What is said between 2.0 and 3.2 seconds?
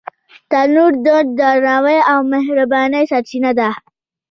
او مهربانۍ